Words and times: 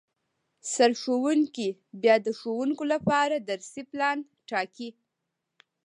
سرښوونکی 0.73 1.69
بیا 2.01 2.15
د 2.25 2.27
ښوونکو 2.39 2.83
لپاره 2.93 3.35
درسي 3.49 3.81
پلان 3.91 4.17
ټاکي 4.49 4.89